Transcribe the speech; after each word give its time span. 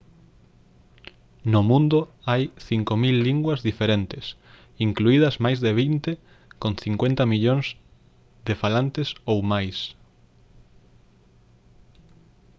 no 1.53 1.61
mundo 1.71 1.99
hai 2.29 2.43
5000 2.67 3.17
linguas 3.27 3.59
diferentes 3.69 4.25
incluídas 4.87 5.35
máis 5.45 5.59
de 5.65 5.71
vinte 5.83 6.11
con 6.61 6.71
50 6.83 7.23
millóns 7.31 7.65
de 8.47 8.53
falantes 8.61 9.09
ou 9.31 9.37
máis 9.51 9.77